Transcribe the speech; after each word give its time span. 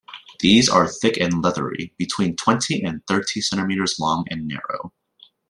These 0.39 0.67
are 0.67 0.87
thick 0.87 1.17
and 1.17 1.43
leathery, 1.43 1.93
between 1.95 2.35
twenty 2.35 2.81
and 2.81 3.05
thirty 3.05 3.39
centimetres 3.39 3.99
long, 3.99 4.25
and 4.31 4.47
narrow. 4.47 4.93